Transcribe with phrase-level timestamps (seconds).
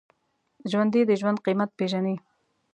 [0.71, 2.15] ژوندي د ژوند قېمت پېژني